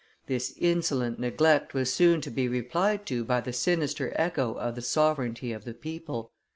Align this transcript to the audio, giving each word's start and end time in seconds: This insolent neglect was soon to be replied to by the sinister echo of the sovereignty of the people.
This 0.25 0.55
insolent 0.57 1.19
neglect 1.19 1.75
was 1.75 1.93
soon 1.93 2.21
to 2.21 2.31
be 2.31 2.47
replied 2.47 3.05
to 3.05 3.23
by 3.23 3.39
the 3.39 3.53
sinister 3.53 4.11
echo 4.15 4.53
of 4.53 4.73
the 4.73 4.81
sovereignty 4.81 5.53
of 5.53 5.63
the 5.63 5.75
people. 5.75 6.31